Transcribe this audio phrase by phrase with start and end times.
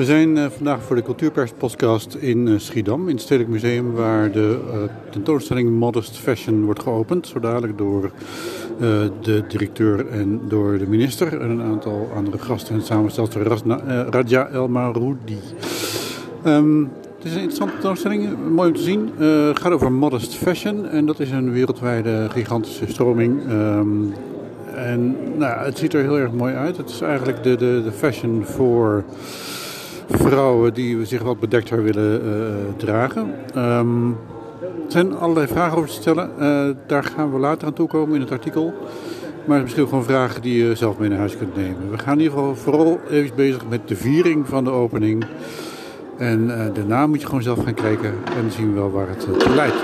[0.00, 4.32] We zijn uh, vandaag voor de Cultuurperspodcast in uh, Schiedam, in het Stedelijk Museum, waar
[4.32, 4.74] de uh,
[5.10, 7.26] tentoonstelling Modest Fashion wordt geopend.
[7.26, 8.10] Zo dadelijk door
[9.20, 13.42] de directeur en door de minister en een aantal andere gasten en samenstelster
[14.10, 15.38] Raja El Maroudi.
[16.46, 19.10] Um, het is een interessante tentoonstelling, mooi om te zien.
[19.48, 23.50] Het gaat over Modest Fashion en dat is een wereldwijde gigantische stroming.
[23.50, 24.12] Um,
[24.74, 26.76] en nou, het ziet er heel erg mooi uit.
[26.76, 29.04] Het is eigenlijk de, de, de fashion voor
[30.10, 33.34] vrouwen die zich wat bedekter willen uh, dragen.
[33.56, 34.16] Um,
[34.60, 36.30] er zijn allerlei vragen over te stellen.
[36.40, 38.74] Uh, daar gaan we later aan toekomen in het artikel.
[39.44, 41.90] Maar misschien gewoon vragen die je zelf mee naar huis kunt nemen.
[41.90, 45.24] We gaan in ieder geval vooral even bezig met de viering van de opening.
[46.18, 49.26] En uh, daarna moet je gewoon zelf gaan kijken en zien we wel waar het
[49.28, 49.82] uh, leidt.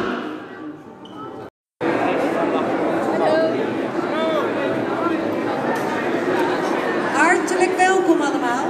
[7.12, 8.68] Hartelijk welkom allemaal.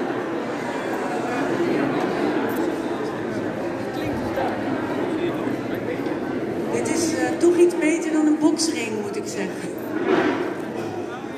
[6.72, 9.68] Dit is uh, toch iets beter dan een boksring, moet ik zeggen.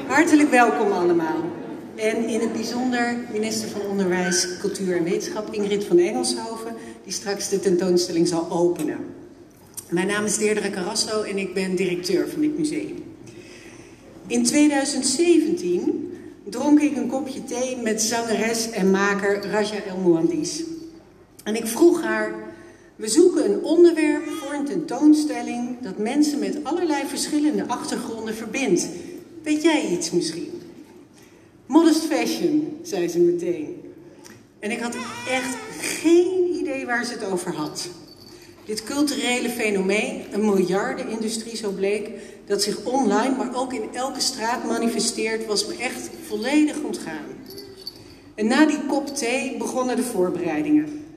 [0.06, 1.44] Hartelijk welkom allemaal.
[1.94, 7.48] En in het bijzonder minister van Onderwijs, Cultuur en Wetenschap, Ingrid van Engelshoven, die straks
[7.48, 8.98] de tentoonstelling zal openen.
[9.88, 13.04] Mijn naam is Deirdre Carrasso en ik ben directeur van dit museum.
[14.26, 16.12] In 2017
[16.50, 20.62] dronk ik een kopje thee met zangeres en maker Raja El Mouandis.
[21.44, 22.32] En ik vroeg haar,
[22.98, 28.88] we zoeken een onderwerp voor een tentoonstelling dat mensen met allerlei verschillende achtergronden verbindt.
[29.42, 30.60] Weet jij iets misschien?
[31.66, 33.80] Modest fashion, zei ze meteen.
[34.58, 34.94] En ik had
[35.28, 37.88] echt geen idee waar ze het over had.
[38.64, 42.10] Dit culturele fenomeen, een miljardenindustrie zo bleek,
[42.46, 47.26] dat zich online, maar ook in elke straat manifesteert, was me echt volledig ontgaan.
[48.34, 51.07] En na die kop thee begonnen de voorbereidingen.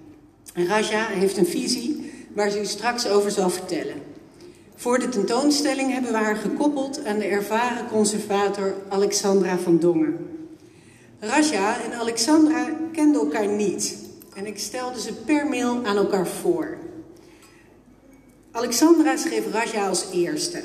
[0.53, 3.95] Raja heeft een visie waar ze u straks over zal vertellen.
[4.75, 10.29] Voor de tentoonstelling hebben we haar gekoppeld aan de ervaren conservator Alexandra van Dongen.
[11.19, 13.97] Raja en Alexandra kenden elkaar niet
[14.35, 16.78] en ik stelde ze per mail aan elkaar voor.
[18.51, 20.62] Alexandra schreef Raja als eerste.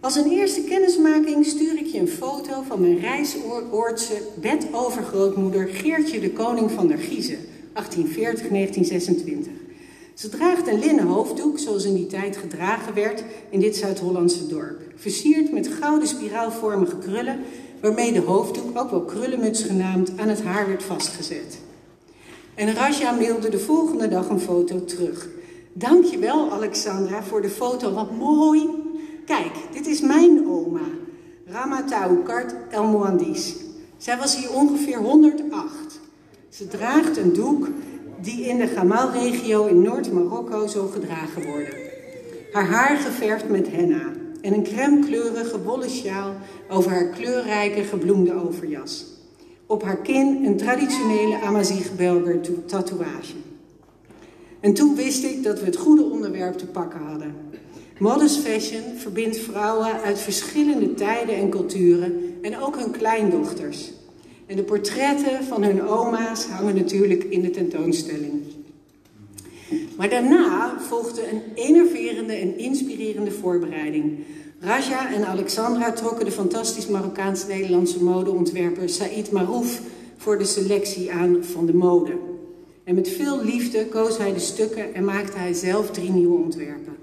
[0.00, 6.30] Als een eerste kennismaking stuur ik je een foto van mijn reisoortse bedovergrootmoeder Geertje de
[6.30, 7.38] Koning van der Giezen,
[7.74, 9.64] 1840-1926.
[10.14, 14.80] Ze draagt een linnen hoofddoek, zoals in die tijd gedragen werd in dit Zuid-Hollandse dorp.
[14.96, 17.40] Versierd met gouden spiraalvormige krullen,
[17.80, 21.58] waarmee de hoofddoek, ook wel krullenmuts genaamd, aan het haar werd vastgezet.
[22.54, 25.28] En Raja mailde de volgende dag een foto terug.
[25.72, 28.68] Dankjewel Alexandra voor de foto, wat mooi.
[29.26, 30.88] Kijk, dit is mijn oma,
[31.46, 33.54] Rama Taoukart El Moandis.
[33.96, 36.00] Zij was hier ongeveer 108.
[36.56, 37.68] Ze draagt een doek
[38.20, 41.74] die in de Gamal-regio in Noord-Marokko zo gedragen worden.
[42.52, 46.34] Haar haar geverfd met henna en een crèmekleurige wollen sjaal
[46.68, 49.06] over haar kleurrijke gebloemde overjas.
[49.66, 53.34] Op haar kin een traditionele Amazigh-Belger tatoeage.
[54.60, 57.34] En toen wist ik dat we het goede onderwerp te pakken hadden.
[57.98, 63.92] Modest fashion verbindt vrouwen uit verschillende tijden en culturen en ook hun kleindochters.
[64.46, 68.42] En de portretten van hun oma's hangen natuurlijk in de tentoonstelling.
[69.96, 74.18] Maar daarna volgde een enerverende en inspirerende voorbereiding.
[74.60, 79.80] Raja en Alexandra trokken de fantastisch Marokkaans-Nederlandse modeontwerper Said Marouf
[80.16, 82.12] voor de selectie aan van de mode.
[82.84, 86.96] En met veel liefde koos hij de stukken en maakte hij zelf drie nieuwe ontwerpen.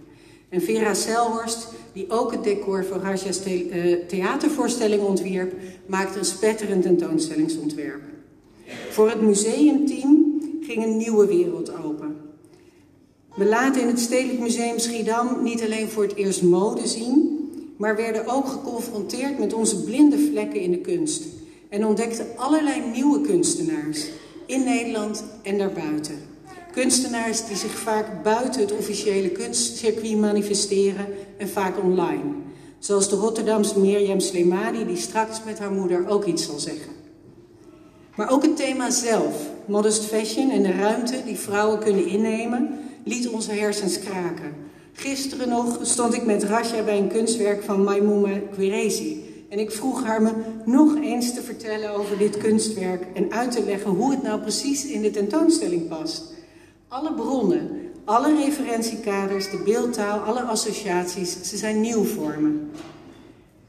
[0.50, 5.54] En Vera Selhorst, die ook het decor voor Raja's eh, theatervoorstelling ontwierp,
[5.86, 8.02] maakte een spetterend tentoonstellingsontwerp.
[8.90, 12.16] Voor het museumteam ging een nieuwe wereld open.
[13.36, 17.40] We laten in het Stedelijk Museum Schiedam niet alleen voor het eerst mode zien,
[17.78, 21.24] maar werden ook geconfronteerd met onze blinde vlekken in de kunst.
[21.70, 24.06] En ontdekten allerlei nieuwe kunstenaars
[24.46, 26.31] in Nederland en daarbuiten.
[26.72, 31.06] Kunstenaars die zich vaak buiten het officiële kunstcircuit manifesteren
[31.38, 32.34] en vaak online.
[32.80, 36.92] Zoals de Rotterdamse Mirjam Slemadi, die straks met haar moeder ook iets zal zeggen.
[38.16, 39.36] Maar ook het thema zelf,
[39.66, 44.54] modest fashion en de ruimte die vrouwen kunnen innemen, liet onze hersens kraken.
[44.94, 49.30] Gisteren nog stond ik met Rasha bij een kunstwerk van Maimouma Quirezi.
[49.50, 50.32] En ik vroeg haar me
[50.66, 54.86] nog eens te vertellen over dit kunstwerk en uit te leggen hoe het nou precies
[54.86, 56.24] in de tentoonstelling past.
[56.92, 62.60] Alle bronnen, alle referentiekaders, de beeldtaal, alle associaties, ze zijn nieuw voor me.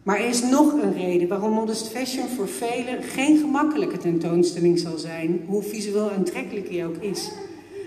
[0.02, 4.98] Maar er is nog een reden waarom Modest Fashion voor velen geen gemakkelijke tentoonstelling zal
[4.98, 7.30] zijn, hoe visueel aantrekkelijk die ook is.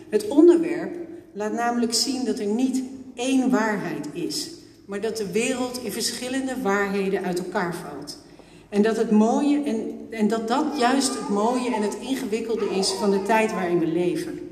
[0.09, 0.95] Het onderwerp
[1.33, 2.83] laat namelijk zien dat er niet
[3.15, 4.51] één waarheid is,
[4.85, 8.17] maar dat de wereld in verschillende waarheden uit elkaar valt.
[8.69, 12.91] En dat het mooie en, en dat dat juist het mooie en het ingewikkelde is
[12.91, 14.45] van de tijd waarin we leven.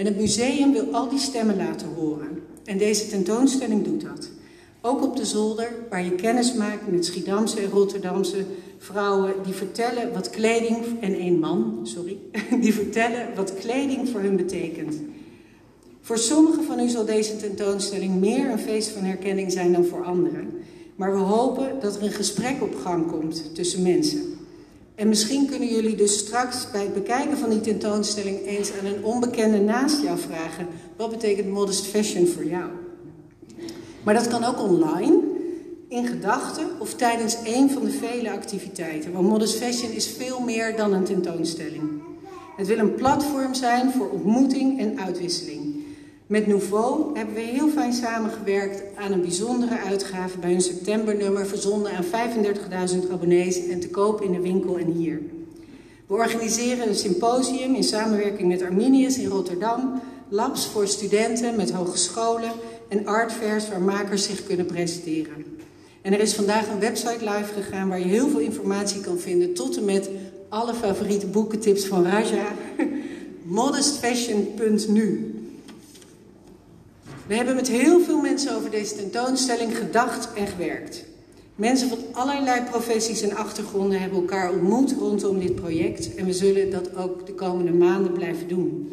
[0.00, 2.42] En het museum wil al die stemmen laten horen.
[2.64, 4.30] En deze tentoonstelling doet dat.
[4.80, 8.44] Ook op de zolder, waar je kennis maakt met Schiedamse en Rotterdamse
[8.78, 12.18] vrouwen die vertellen wat kleding, en één man, sorry,
[12.60, 14.96] die vertellen wat kleding voor hun betekent.
[16.00, 20.04] Voor sommigen van u zal deze tentoonstelling meer een feest van herkenning zijn dan voor
[20.04, 20.50] anderen.
[20.96, 24.22] Maar we hopen dat er een gesprek op gang komt tussen mensen.
[25.00, 29.04] En misschien kunnen jullie dus straks bij het bekijken van die tentoonstelling eens aan een
[29.04, 30.66] onbekende naast jou vragen:
[30.96, 32.70] wat betekent modest fashion voor jou?
[34.04, 35.20] Maar dat kan ook online,
[35.88, 39.12] in gedachten of tijdens een van de vele activiteiten.
[39.12, 41.82] Want Modest Fashion is veel meer dan een tentoonstelling.
[42.56, 45.79] Het wil een platform zijn voor ontmoeting en uitwisseling.
[46.30, 51.92] Met Nouveau hebben we heel fijn samengewerkt aan een bijzondere uitgave bij een septembernummer verzonden
[51.92, 52.04] aan
[53.04, 55.20] 35.000 abonnees en te koop in de winkel en hier.
[56.06, 62.52] We organiseren een symposium in samenwerking met Arminius in Rotterdam, labs voor studenten met hogescholen
[62.88, 65.44] en artfairs waar makers zich kunnen presenteren.
[66.02, 69.54] En er is vandaag een website live gegaan waar je heel veel informatie kan vinden,
[69.54, 70.10] tot en met
[70.48, 72.52] alle favoriete boekentips van Raja.
[73.42, 75.39] modestfashion.nu.
[77.30, 81.04] We hebben met heel veel mensen over deze tentoonstelling gedacht en gewerkt.
[81.54, 86.70] Mensen van allerlei professies en achtergronden hebben elkaar ontmoet rondom dit project en we zullen
[86.70, 88.90] dat ook de komende maanden blijven doen.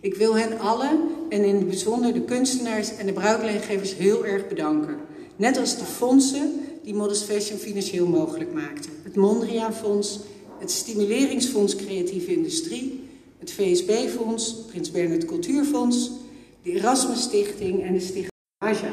[0.00, 4.48] Ik wil hen allen en in het bijzonder de kunstenaars en de bruikleengevers heel erg
[4.48, 4.96] bedanken.
[5.36, 8.90] Net als de fondsen die Modest Fashion financieel mogelijk maakten.
[9.02, 10.20] Het Mondriaan Fonds,
[10.58, 13.08] het Stimuleringsfonds Creatieve Industrie,
[13.38, 16.10] het VSB-fonds, Prins Bernhard Cultuurfonds,
[16.62, 18.28] de Erasmus Stichting en de Stichting
[18.58, 18.92] Aja.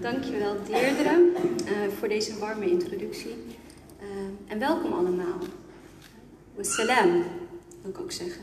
[0.00, 1.30] Dankjewel Deerdere
[1.64, 3.34] uh, voor deze warme introductie.
[4.00, 4.08] Uh,
[4.46, 5.38] en welkom allemaal.
[6.56, 7.24] Wassalam,
[7.82, 8.42] wil ik ook zeggen.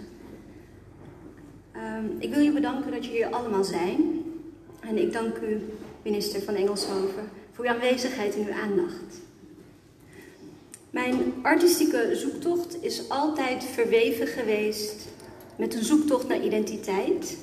[1.76, 1.82] Uh,
[2.20, 4.24] ik wil je bedanken dat jullie hier allemaal zijn.
[4.80, 5.62] En ik dank u,
[6.10, 9.22] minister van Engelshoven, voor uw aanwezigheid en uw aandacht.
[10.90, 15.08] Mijn artistieke zoektocht is altijd verweven geweest
[15.56, 17.38] met een zoektocht naar identiteit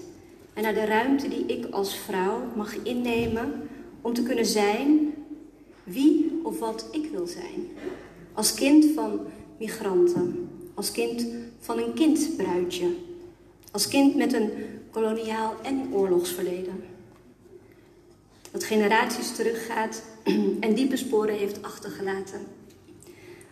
[0.55, 3.69] en naar de ruimte die ik als vrouw mag innemen
[4.01, 5.15] om te kunnen zijn
[5.85, 7.69] wie of wat ik wil zijn.
[8.33, 9.21] Als kind van
[9.59, 11.27] migranten, als kind
[11.61, 12.89] van een kindbruidje,
[13.71, 14.51] als kind met een
[14.91, 16.96] koloniaal en oorlogsverleden.
[18.57, 20.03] Dat generaties teruggaat
[20.61, 22.41] en diepe sporen heeft achtergelaten.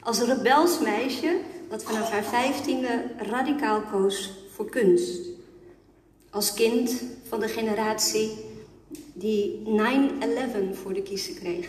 [0.00, 5.28] Als een rebels meisje dat vanaf haar vijftiende radicaal koos voor kunst.
[6.30, 8.30] Als kind van de generatie
[9.12, 9.70] die 9-11
[10.72, 11.68] voor de kiezer kreeg,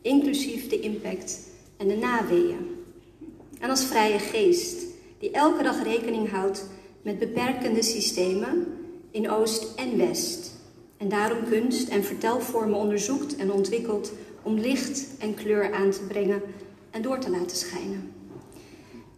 [0.00, 1.38] inclusief de impact
[1.76, 2.84] en de naweeën.
[3.58, 4.84] En als vrije geest,
[5.18, 6.66] die elke dag rekening houdt
[7.02, 8.66] met beperkende systemen
[9.10, 10.51] in Oost en West.
[11.02, 16.42] En daarom kunst en vertelvormen onderzoekt en ontwikkelt om licht en kleur aan te brengen
[16.90, 18.12] en door te laten schijnen.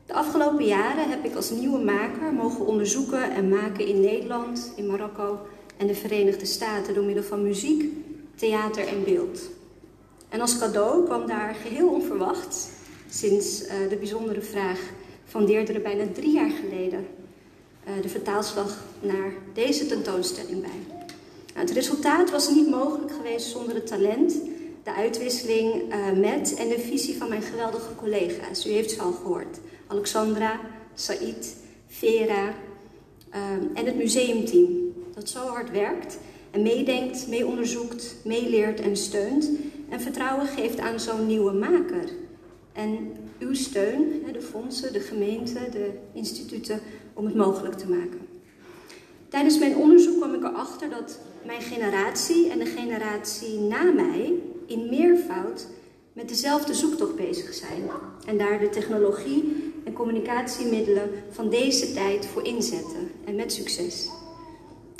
[0.06, 4.86] De afgelopen jaren heb ik als nieuwe maker mogen onderzoeken en maken in Nederland, in
[4.86, 5.38] Marokko
[5.76, 7.92] en de Verenigde Staten door middel van muziek,
[8.34, 9.40] theater en beeld.
[10.28, 12.68] En als cadeau kwam daar geheel onverwacht,
[13.10, 14.80] sinds uh, de bijzondere vraag
[15.24, 17.06] van Deerdere bijna drie jaar geleden,
[17.88, 21.03] uh, de vertaalslag naar deze tentoonstelling bij.
[21.54, 24.34] Nou, het resultaat was niet mogelijk geweest zonder het talent,
[24.82, 28.66] de uitwisseling uh, met en de visie van mijn geweldige collega's.
[28.66, 29.58] U heeft ze al gehoord.
[29.86, 30.60] Alexandra,
[30.94, 31.56] Said,
[31.86, 32.54] Vera
[33.74, 36.18] en het museumteam dat zo hard werkt
[36.50, 39.50] en meedenkt, meeonderzoekt, meeleert en steunt
[39.88, 42.08] en vertrouwen geeft aan zo'n nieuwe maker.
[42.72, 46.80] En uw steun, de fondsen, de gemeente, de instituten,
[47.12, 48.20] om het mogelijk te maken.
[49.28, 54.32] Tijdens mijn onderzoek kwam ik erachter dat mijn generatie en de generatie na mij
[54.66, 55.66] in meervoud
[56.12, 57.90] met dezelfde zoektocht bezig zijn.
[58.26, 63.10] En daar de technologie en communicatiemiddelen van deze tijd voor inzetten.
[63.24, 64.08] En met succes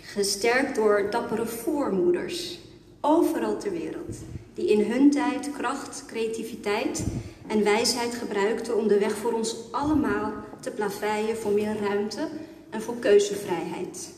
[0.03, 2.59] gesterkt door dappere voormoeders
[3.01, 4.17] overal ter wereld,
[4.55, 7.05] die in hun tijd kracht, creativiteit
[7.47, 12.29] en wijsheid gebruikten om de weg voor ons allemaal te plaveien voor meer ruimte
[12.71, 14.13] en voor keuzevrijheid.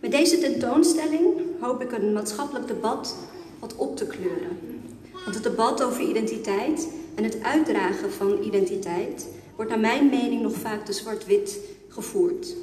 [0.00, 1.26] Met deze tentoonstelling
[1.60, 3.16] hoop ik een maatschappelijk debat
[3.58, 4.58] wat op te kleuren.
[5.12, 10.52] Want het debat over identiteit en het uitdragen van identiteit wordt naar mijn mening nog
[10.52, 12.54] vaak te zwart-wit gevoerd.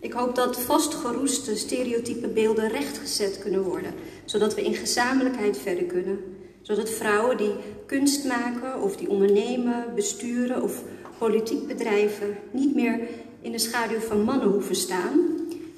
[0.00, 6.18] Ik hoop dat vastgeroeste stereotype beelden rechtgezet kunnen worden, zodat we in gezamenlijkheid verder kunnen.
[6.62, 7.52] Zodat vrouwen die
[7.86, 10.82] kunst maken of die ondernemen, besturen of
[11.18, 13.00] politiek bedrijven niet meer
[13.40, 15.35] in de schaduw van mannen hoeven staan,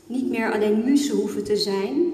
[0.08, 2.12] niet meer alleen muzen hoeven te zijn,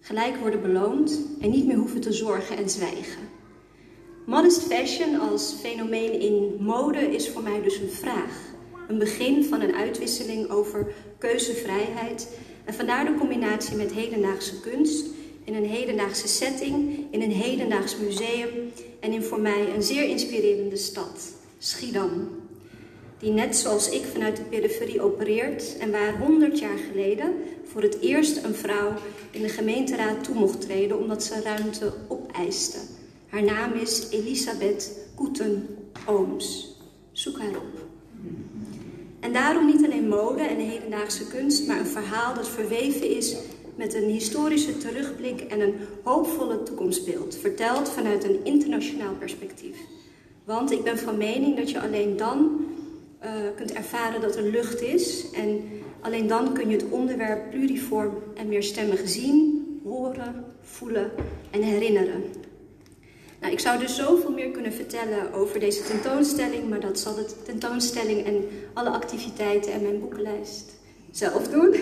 [0.00, 3.28] gelijk worden beloond en niet meer hoeven te zorgen en zwijgen.
[4.26, 8.48] Modest fashion als fenomeen in mode is voor mij dus een vraag.
[8.88, 12.28] Een begin van een uitwisseling over keuzevrijheid
[12.64, 15.06] en vandaar de combinatie met hedendaagse kunst
[15.44, 20.76] in een hedendaagse setting, in een hedendaags museum en in voor mij een zeer inspirerende
[20.76, 22.39] stad, Schiedam.
[23.20, 27.34] Die net zoals ik vanuit de periferie opereert en waar 100 jaar geleden
[27.64, 28.92] voor het eerst een vrouw
[29.30, 32.78] in de gemeenteraad toe mocht treden omdat ze ruimte opeiste.
[33.28, 36.76] Haar naam is Elisabeth Koeten-Ooms.
[37.12, 37.86] Zoek haar op.
[39.20, 43.36] En daarom niet alleen mode en hedendaagse kunst, maar een verhaal dat verweven is
[43.74, 49.76] met een historische terugblik en een hoopvolle toekomstbeeld, verteld vanuit een internationaal perspectief.
[50.44, 52.60] Want ik ben van mening dat je alleen dan
[53.24, 55.62] uh, kunt ervaren dat er lucht is en
[56.00, 61.10] alleen dan kun je het onderwerp pluriform en meerstemmig zien, horen, voelen
[61.50, 62.22] en herinneren.
[63.40, 67.26] Nou, ik zou dus zoveel meer kunnen vertellen over deze tentoonstelling, maar dat zal de
[67.44, 70.72] tentoonstelling en alle activiteiten en mijn boekenlijst
[71.10, 71.74] zelf doen.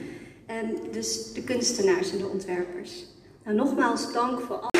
[0.46, 3.04] en dus de kunstenaars en de ontwerpers.
[3.44, 4.68] Nou, nogmaals dank voor al.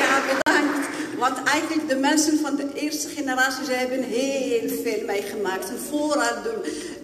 [0.00, 0.88] Ja, bedankt.
[1.20, 5.72] Want eigenlijk de mensen van de eerste generatie, ze hebben heel veel meegemaakt.
[5.88, 6.54] Vooral de,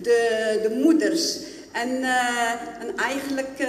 [0.03, 1.39] de, de moeders.
[1.73, 3.69] En, uh, en eigenlijk uh,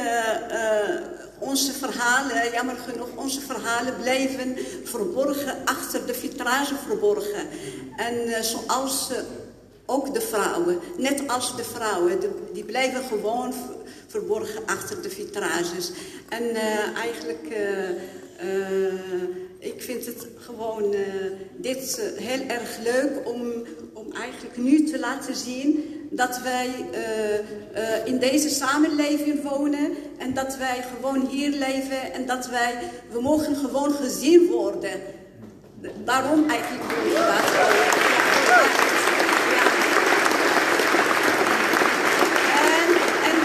[1.39, 7.47] onze verhalen, jammer genoeg, onze verhalen blijven verborgen achter de vitrage verborgen.
[7.95, 9.11] En zoals
[9.85, 12.19] ook de vrouwen, net als de vrouwen,
[12.53, 13.53] die blijven gewoon
[14.07, 15.91] verborgen achter de vitrages.
[16.29, 16.55] En
[16.95, 17.57] eigenlijk,
[19.59, 20.95] ik vind het gewoon
[21.55, 23.41] dit heel erg leuk om,
[23.93, 26.69] om eigenlijk nu te laten zien dat wij
[28.05, 32.73] in deze samenleving wonen en dat wij gewoon hier leven en dat wij,
[33.11, 35.01] we mogen gewoon gezien worden.
[36.03, 36.83] Daarom eigenlijk.
[37.13, 37.37] Ja.
[42.73, 42.89] En,
[43.29, 43.37] en,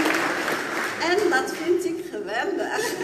[1.11, 2.95] en dat vind ik geweldig.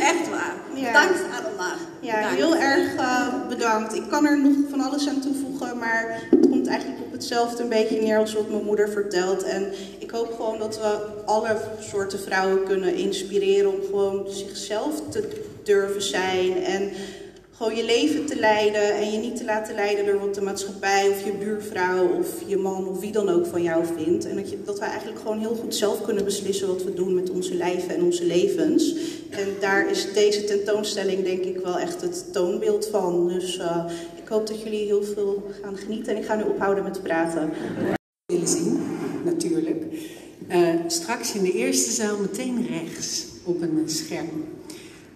[0.00, 0.54] Echt waar.
[0.74, 0.92] Ja.
[0.92, 1.76] Dank allemaal.
[2.00, 2.35] Ja, Dank.
[2.46, 3.94] Heel erg uh, bedankt.
[3.94, 7.68] Ik kan er nog van alles aan toevoegen, maar het komt eigenlijk op hetzelfde een
[7.68, 9.42] beetje neer als wat mijn moeder vertelt.
[9.42, 15.28] En ik hoop gewoon dat we alle soorten vrouwen kunnen inspireren om gewoon zichzelf te
[15.62, 16.90] durven zijn en
[17.56, 21.08] gewoon je leven te leiden en je niet te laten leiden door wat de maatschappij
[21.08, 24.24] of je buurvrouw of je man of wie dan ook van jou vindt.
[24.24, 27.14] En dat, je, dat we eigenlijk gewoon heel goed zelf kunnen beslissen wat we doen
[27.14, 28.94] met onze lijven en onze levens.
[29.30, 33.28] En daar is deze tentoonstelling denk ik wel echt het toonbeeld van.
[33.28, 33.84] Dus uh,
[34.22, 37.50] ik hoop dat jullie heel veel gaan genieten en ik ga nu ophouden met praten.
[38.26, 38.80] willen zien,
[39.24, 39.84] natuurlijk.
[40.48, 44.55] Uh, straks in de eerste zaal meteen rechts op een scherm.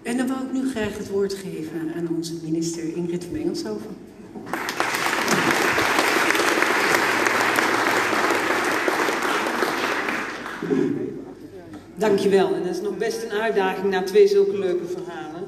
[0.02, 3.96] En dan wou ik nu graag het woord geven aan onze minister Ingrid Engelshoven.
[11.94, 12.54] Dankjewel.
[12.54, 15.44] En dat is nog best een uitdaging na twee zulke leuke verhalen.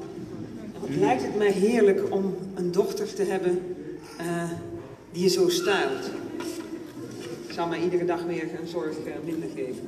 [0.79, 3.75] Wat lijkt het mij heerlijk om een dochter te hebben
[4.21, 4.43] uh,
[5.11, 6.11] die je zo stijlt.
[7.47, 9.87] Ik zal mij iedere dag weer een zorg uh, minder geven.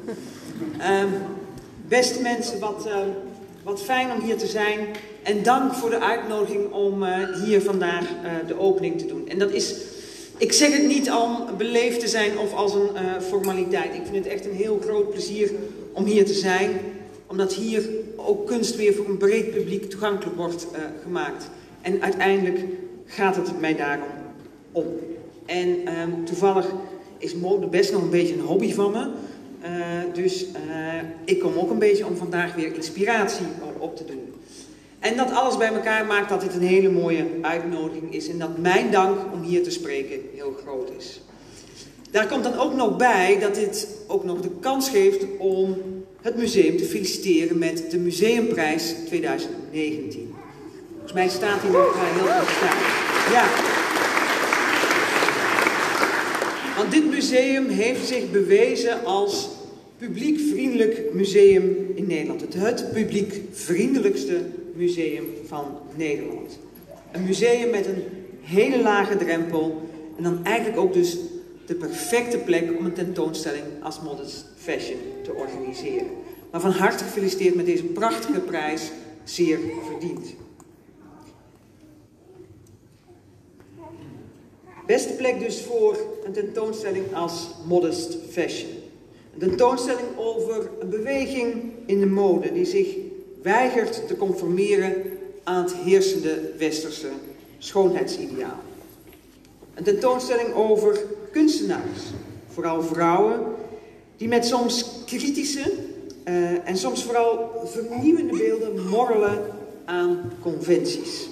[0.78, 1.04] Uh,
[1.88, 2.94] beste mensen, wat, uh,
[3.66, 4.80] wat fijn om hier te zijn.
[5.24, 9.28] En dank voor de uitnodiging om uh, hier vandaag uh, de opening te doen.
[9.28, 9.76] En dat is,
[10.38, 13.96] ik zeg het niet om beleefd te zijn of als een uh, formaliteit.
[13.96, 15.52] Ik vind het echt een heel groot plezier
[15.94, 16.70] om hier te zijn.
[17.28, 20.68] Omdat hier ook kunst weer voor een breed publiek toegankelijk wordt
[21.04, 21.50] gemaakt.
[21.82, 22.60] En uiteindelijk
[23.06, 24.08] gaat het mij daarom
[24.72, 24.86] om.
[25.46, 25.78] En
[26.24, 26.66] toevallig
[27.18, 29.08] is mode best nog een beetje een hobby van me.
[29.66, 30.50] Uh, dus uh,
[31.24, 33.46] ik kom ook een beetje om vandaag weer inspiratie
[33.78, 34.34] op te doen.
[35.00, 38.30] En dat alles bij elkaar maakt dat dit een hele mooie uitnodiging is.
[38.30, 41.22] En dat mijn dank om hier te spreken heel groot is.
[42.12, 45.78] Daar komt dan ook nog bij dat dit ook nog de kans geeft om
[46.22, 50.34] het museum te feliciteren met de Museumprijs 2019.
[50.92, 52.78] Volgens mij staat hij nog heel goed staan.
[53.32, 53.74] Ja.
[56.78, 59.50] Want dit museum heeft zich bewezen als
[59.98, 62.42] publiekvriendelijk museum in Nederland.
[62.42, 64.42] Het, het publiekvriendelijkste
[64.74, 66.60] museum van Nederland.
[67.12, 68.04] Een museum met een
[68.42, 71.18] hele lage drempel en dan eigenlijk ook dus
[71.66, 76.08] de perfecte plek om een tentoonstelling als Modest Fashion te organiseren.
[76.52, 78.92] Maar van harte gefeliciteerd met deze prachtige prijs,
[79.24, 79.60] zeer
[79.90, 80.34] verdiend.
[84.86, 88.85] Beste plek dus voor een tentoonstelling als Modest Fashion.
[89.40, 92.96] Een tentoonstelling over een beweging in de mode die zich
[93.42, 94.94] weigert te conformeren
[95.44, 97.10] aan het heersende westerse
[97.58, 98.60] schoonheidsideaal.
[99.74, 101.00] Een tentoonstelling over
[101.32, 102.02] kunstenaars,
[102.48, 103.40] vooral vrouwen,
[104.18, 105.72] die met soms kritische
[106.28, 109.42] uh, en soms vooral vernieuwende beelden morrelen
[109.86, 111.28] aan conventies.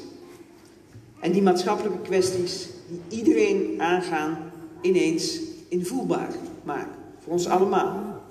[1.20, 6.30] En die maatschappelijke kwesties die iedereen aangaan, ineens invoelbaar
[6.64, 7.03] maken.
[7.24, 8.22] Voor ons allemaal.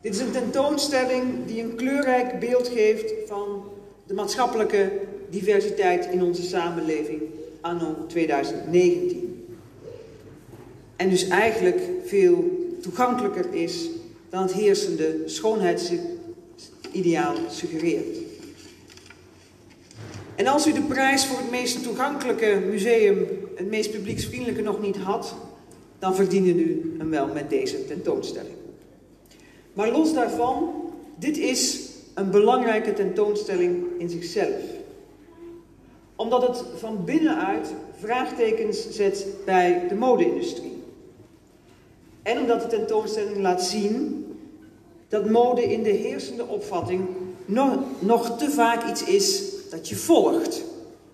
[0.00, 3.64] Dit is een tentoonstelling die een kleurrijk beeld geeft van
[4.06, 4.92] de maatschappelijke
[5.30, 7.22] diversiteit in onze samenleving
[7.60, 9.46] anno 2019.
[10.96, 12.44] En dus eigenlijk veel
[12.80, 13.88] toegankelijker is
[14.28, 18.18] dan het heersende schoonheidsideaal suggereert.
[20.34, 24.96] En als u de prijs voor het meest toegankelijke museum, het meest publieksvriendelijke nog niet
[24.96, 25.34] had,
[26.02, 28.54] dan verdienen u hem wel met deze tentoonstelling.
[29.72, 30.70] Maar los daarvan,
[31.16, 34.62] dit is een belangrijke tentoonstelling in zichzelf.
[36.16, 40.82] Omdat het van binnenuit vraagtekens zet bij de mode-industrie.
[42.22, 44.26] En omdat de tentoonstelling laat zien
[45.08, 47.08] dat mode in de heersende opvatting
[47.44, 50.64] nog, nog te vaak iets is dat je volgt.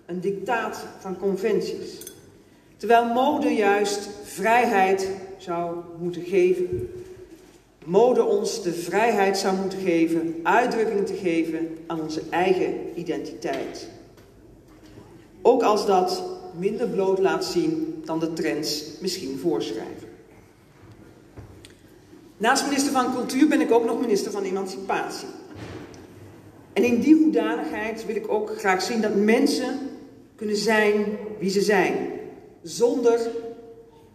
[0.05, 2.08] Een dictaat van conventies.
[2.79, 6.89] Terwijl mode juist vrijheid zou moeten geven.
[7.85, 13.89] Mode ons de vrijheid zou moeten geven, uitdrukking te geven aan onze eigen identiteit.
[15.41, 16.23] Ook als dat
[16.57, 20.07] minder bloot laat zien dan de trends misschien voorschrijven.
[22.37, 25.27] Naast minister van Cultuur ben ik ook nog minister van Emancipatie.
[26.73, 29.79] En in die hoedanigheid wil ik ook graag zien dat mensen
[30.35, 31.05] kunnen zijn
[31.39, 32.08] wie ze zijn,
[32.63, 33.19] zonder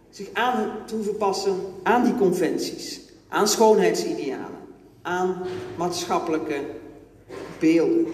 [0.09, 4.59] zich aan te hoeven passen aan die conventies, aan schoonheidsidealen,
[5.01, 5.41] aan
[5.77, 6.61] maatschappelijke
[7.59, 8.05] beelden.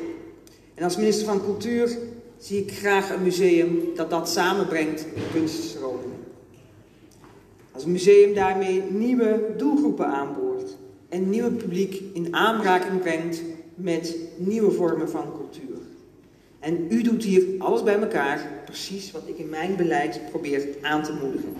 [0.74, 1.98] En als minister van Cultuur
[2.38, 6.20] zie ik graag een museum dat dat samenbrengt in kunststromingen.
[7.72, 10.78] Als een museum daarmee nieuwe doelgroepen aanboort
[11.10, 13.42] en nieuw publiek in aanraking brengt
[13.76, 15.78] met nieuwe vormen van cultuur.
[16.62, 21.04] En u doet hier alles bij elkaar, precies wat ik in mijn beleid probeer aan
[21.04, 21.54] te moedigen.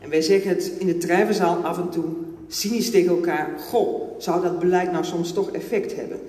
[0.00, 2.04] En wij zeggen het in de drijvenzaal af en toe
[2.48, 6.20] cynisch tegen elkaar: Goh, zou dat beleid nou soms toch effect hebben?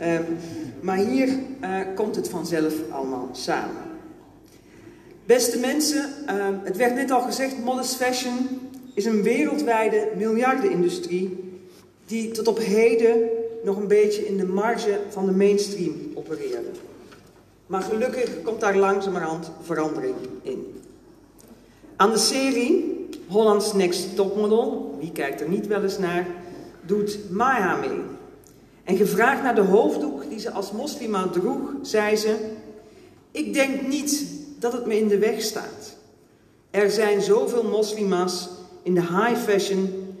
[0.00, 0.18] Uh,
[0.80, 3.82] maar hier uh, komt het vanzelf allemaal samen.
[5.24, 8.34] Beste mensen, uh, het werd net al gezegd: modest fashion
[8.94, 11.36] is een wereldwijde miljardenindustrie
[12.06, 13.28] die tot op heden
[13.64, 16.70] nog een beetje in de marge van de mainstream opereerde.
[17.66, 20.82] Maar gelukkig komt daar langzamerhand verandering in.
[21.96, 26.26] Aan de serie Hollands Next Topmodel, wie kijkt er niet wel eens naar,
[26.80, 28.00] doet Maya mee.
[28.84, 32.36] En gevraagd naar de hoofddoek die ze als moslima droeg, zei ze:
[33.30, 34.26] Ik denk niet
[34.58, 35.96] dat het me in de weg staat.
[36.70, 38.48] Er zijn zoveel moslima's
[38.82, 40.14] in de high fashion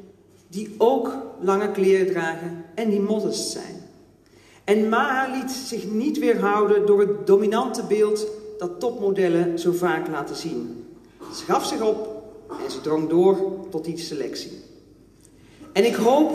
[0.48, 3.85] die ook lange kleren dragen en die modest zijn.
[4.66, 8.26] En Maha liet zich niet weerhouden door het dominante beeld
[8.58, 10.86] dat topmodellen zo vaak laten zien.
[11.34, 12.22] Ze gaf zich op
[12.64, 13.36] en ze drong door
[13.70, 14.62] tot die selectie.
[15.72, 16.32] En ik hoop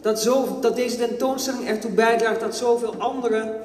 [0.00, 3.60] dat, zo, dat deze tentoonstelling ertoe bijdraagt dat zoveel anderen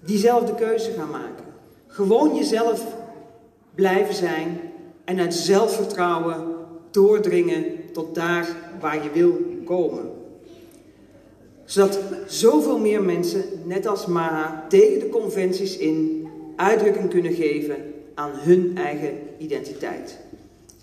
[0.00, 1.44] diezelfde keuze gaan maken.
[1.86, 2.84] Gewoon jezelf
[3.74, 4.60] blijven zijn
[5.04, 6.54] en uit zelfvertrouwen
[6.90, 10.10] doordringen tot daar waar je wil komen.
[11.68, 17.76] Zodat zoveel meer mensen, net als Maha, tegen de conventies in uitdrukking kunnen geven
[18.14, 20.18] aan hun eigen identiteit.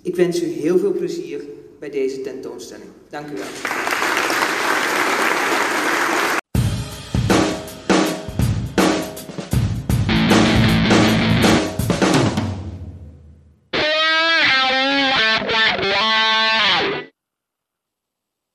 [0.02, 1.42] Ik wens u heel veel plezier
[1.80, 2.90] bij deze tentoonstelling.
[3.10, 3.95] Dank u wel.